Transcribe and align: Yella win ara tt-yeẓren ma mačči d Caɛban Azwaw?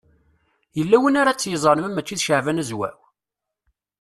Yella 0.77 0.97
win 1.01 1.19
ara 1.21 1.31
tt-yeẓren 1.35 1.81
ma 1.83 1.89
mačči 1.91 2.15
d 2.19 2.25
Caɛban 2.25 2.61
Azwaw? 2.61 2.99